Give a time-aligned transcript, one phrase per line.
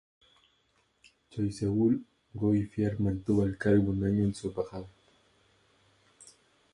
[1.29, 4.87] Choiseul-Gouffier mantuvo el cargo un año en su embajada.